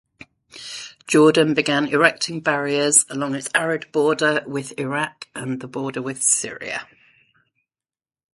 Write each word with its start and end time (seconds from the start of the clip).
Jordan 1.05 1.53
began 1.53 1.85
erecting 1.89 2.39
barriers 2.41 3.05
along 3.07 3.35
its 3.35 3.49
arid 3.53 3.91
border 3.91 4.41
with 4.47 4.73
Iraq 4.79 5.27
and 5.35 5.59
border 5.71 6.01
with 6.01 6.23
Syria. 6.23 6.87